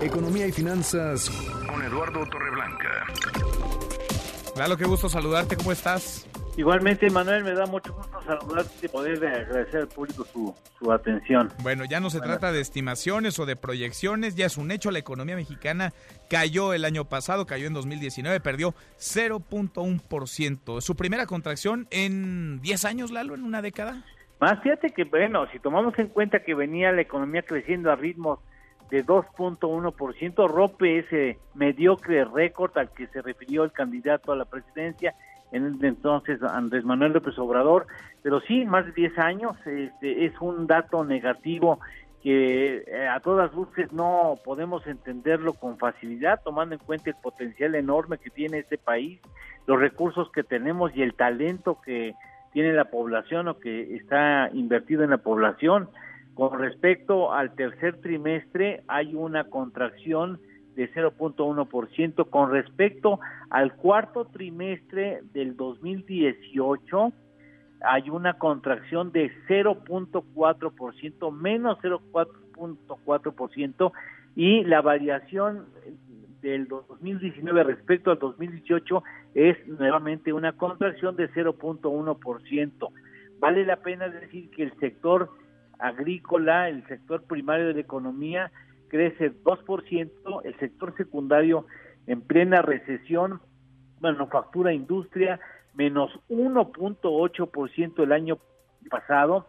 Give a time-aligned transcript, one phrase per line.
[0.00, 1.28] Economía y finanzas
[1.68, 3.06] con Eduardo Torreblanca.
[4.56, 6.28] Lalo, qué gusto saludarte, ¿cómo estás?
[6.56, 11.52] Igualmente, Manuel, me da mucho gusto saludarte y poder agradecer al público su, su atención.
[11.62, 15.00] Bueno, ya no se trata de estimaciones o de proyecciones, ya es un hecho, la
[15.00, 15.92] economía mexicana
[16.28, 20.80] cayó el año pasado, cayó en 2019, perdió 0.1%.
[20.80, 24.04] ¿Su primera contracción en 10 años, Lalo, en una década?
[24.40, 28.38] Más fíjate que, bueno, si tomamos en cuenta que venía la economía creciendo a ritmos
[28.90, 35.14] de 2.1%, rompe ese mediocre récord al que se refirió el candidato a la presidencia
[35.52, 37.86] en el entonces Andrés Manuel López Obrador,
[38.22, 41.80] pero sí, más de 10 años, este, es un dato negativo
[42.22, 47.74] que eh, a todas luces no podemos entenderlo con facilidad, tomando en cuenta el potencial
[47.74, 49.20] enorme que tiene este país,
[49.66, 52.14] los recursos que tenemos y el talento que
[52.52, 55.88] tiene la población o que está invertido en la población.
[56.34, 60.40] Con respecto al tercer trimestre, hay una contracción
[60.74, 62.28] de 0.1%.
[62.30, 67.12] Con respecto al cuarto trimestre del 2018,
[67.82, 73.92] hay una contracción de 0.4%, menos 0.4%,
[74.36, 75.66] y la variación
[76.40, 79.02] del 2019 respecto al 2018
[79.34, 82.88] es nuevamente una contracción de 0.1%.
[83.38, 85.30] Vale la pena decir que el sector
[85.80, 88.52] agrícola, el sector primario de la economía,
[88.88, 91.66] crece 2%, el sector secundario
[92.06, 93.40] en plena recesión,
[94.00, 95.40] manufactura, industria,
[95.74, 98.38] menos 1.8% el año
[98.90, 99.46] pasado,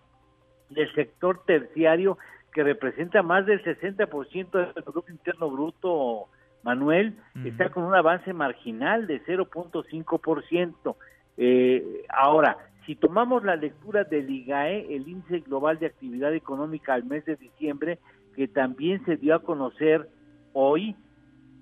[0.76, 2.18] el sector terciario,
[2.54, 6.28] que representa más del 60% del Producto Interno Bruto,
[6.64, 10.96] Manuel, está con un avance marginal de 0.5%.
[11.38, 17.04] Eh, ahora, si tomamos la lectura del IGAE, el Índice Global de Actividad Económica al
[17.04, 18.00] mes de diciembre,
[18.36, 20.10] que también se dio a conocer
[20.54, 20.96] hoy,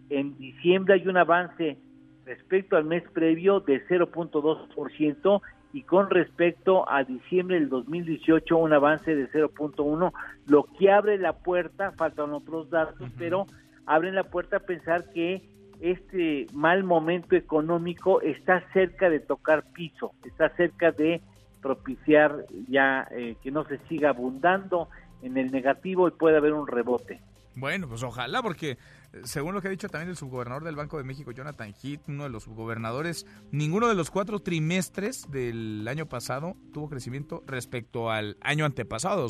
[0.10, 1.78] en diciembre hay un avance
[2.26, 5.42] respecto al mes previo de 0.2%
[5.74, 10.12] y con respecto a diciembre del 2018 un avance de 0.1,
[10.48, 13.46] lo que abre la puerta, faltan otros datos, pero
[13.86, 15.48] abren la puerta a pensar que
[15.80, 21.22] este mal momento económico está cerca de tocar piso, está cerca de
[21.62, 24.90] propiciar ya eh, que no se siga abundando
[25.22, 27.20] en el negativo y pueda haber un rebote.
[27.56, 28.78] Bueno, pues ojalá, porque
[29.24, 32.24] según lo que ha dicho también el subgobernador del Banco de México, Jonathan Heath, uno
[32.24, 38.38] de los subgobernadores, ninguno de los cuatro trimestres del año pasado tuvo crecimiento respecto al
[38.42, 39.28] año antepasado,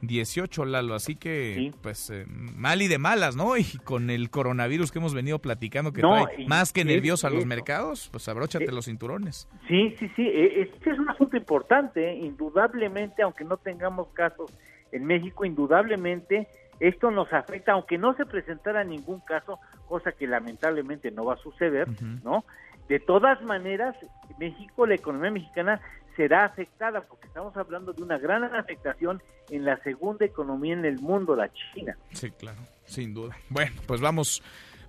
[0.00, 0.94] 2018, Lalo.
[0.94, 3.56] Así que, pues, eh, mal y de malas, ¿no?
[3.64, 7.46] Y con el coronavirus que hemos venido platicando, que trae más que nervioso a los
[7.46, 9.48] mercados, pues abróchate los cinturones.
[9.68, 10.30] Sí, sí, sí.
[10.34, 12.16] Este es un asunto importante, ¿eh?
[12.16, 14.52] indudablemente, aunque no tengamos casos
[14.92, 16.48] en México, indudablemente
[16.80, 21.38] esto nos afecta, aunque no se presentara ningún caso, cosa que lamentablemente no va a
[21.38, 21.88] suceder,
[22.22, 22.44] ¿no?
[22.88, 23.96] De todas maneras,
[24.38, 25.80] México, la economía mexicana
[26.16, 30.98] será afectada porque estamos hablando de una gran afectación en la segunda economía en el
[30.98, 31.96] mundo, la China.
[32.12, 33.36] Sí, claro, sin duda.
[33.50, 34.42] Bueno, pues vamos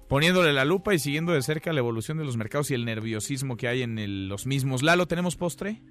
[0.08, 3.58] poniéndole la lupa y siguiendo de cerca la evolución de los mercados y el nerviosismo
[3.58, 4.84] que hay en los mismos.
[4.84, 5.82] Lalo, ¿tenemos postre?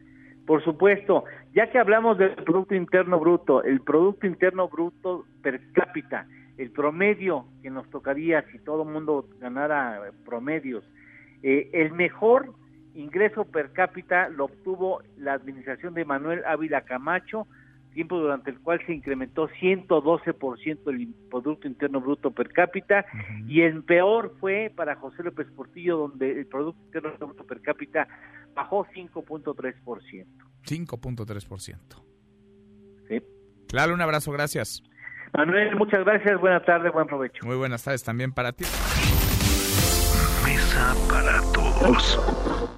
[0.47, 1.25] Por supuesto,
[1.55, 6.27] ya que hablamos del Producto Interno Bruto, el Producto Interno Bruto per cápita,
[6.59, 10.85] el promedio que nos tocaría si todo el mundo ganara promedios,
[11.43, 12.55] eh, el mejor
[12.95, 17.47] ingreso per cápita lo obtuvo la administración de Manuel Ávila Camacho,
[17.93, 23.07] tiempo durante el cual se incrementó 112% el Producto Interno Bruto per cápita,
[23.47, 28.09] y el peor fue para José López Portillo, donde el Producto Interno Bruto per cápita
[28.55, 30.27] bajó 5.3%.
[30.67, 31.79] 5.3%.
[33.09, 33.23] Sí.
[33.69, 34.83] Claro, un abrazo, gracias.
[35.33, 37.45] Manuel, muchas gracias, buenas tardes, buen provecho.
[37.45, 38.65] Muy buenas tardes también para ti.
[40.45, 42.71] Mesa para todos.